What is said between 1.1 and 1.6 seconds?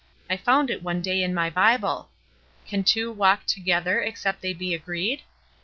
in my